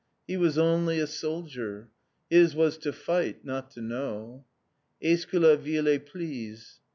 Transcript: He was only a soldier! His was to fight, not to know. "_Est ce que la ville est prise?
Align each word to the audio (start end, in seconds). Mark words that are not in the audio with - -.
He 0.25 0.35
was 0.35 0.57
only 0.57 0.97
a 0.99 1.05
soldier! 1.05 1.89
His 2.27 2.55
was 2.55 2.79
to 2.79 2.91
fight, 2.91 3.45
not 3.45 3.69
to 3.73 3.83
know. 3.83 4.45
"_Est 4.99 5.19
ce 5.19 5.25
que 5.25 5.39
la 5.39 5.55
ville 5.55 5.89
est 5.89 6.03
prise? 6.07 6.79